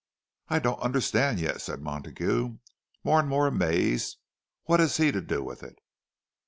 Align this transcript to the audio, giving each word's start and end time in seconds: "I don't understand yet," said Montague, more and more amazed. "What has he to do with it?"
"I 0.47 0.57
don't 0.57 0.79
understand 0.79 1.39
yet," 1.39 1.61
said 1.61 1.79
Montague, 1.79 2.57
more 3.03 3.19
and 3.19 3.29
more 3.29 3.45
amazed. 3.45 4.17
"What 4.63 4.79
has 4.79 4.97
he 4.97 5.11
to 5.11 5.21
do 5.21 5.43
with 5.43 5.61
it?" 5.61 5.77